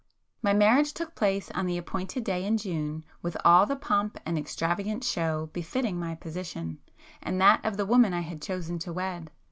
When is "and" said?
4.25-4.35, 7.21-7.39